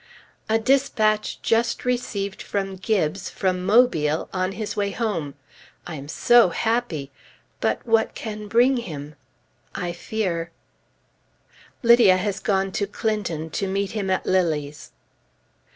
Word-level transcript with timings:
A 0.49 0.57
dispatch 0.57 1.39
just 1.43 1.85
received 1.85 2.41
from 2.41 2.75
Gibbes, 2.75 3.29
from 3.29 3.63
Mobile, 3.63 4.29
on 4.33 4.53
his 4.53 4.75
way 4.75 4.89
home. 4.89 5.35
I 5.85 5.93
am 5.93 6.07
so 6.07 6.49
happy! 6.49 7.11
But 7.59 7.85
what 7.85 8.15
can 8.15 8.47
bring 8.47 8.77
him? 8.77 9.13
I 9.75 9.91
fear 9.91 10.49
Lydia 11.83 12.17
has 12.17 12.39
gone 12.39 12.71
to 12.81 12.87
Clinton 12.87 13.51
to 13.51 13.67
meet 13.67 13.91
him 13.91 14.09
at 14.09 14.25
Lilly's. 14.25 14.91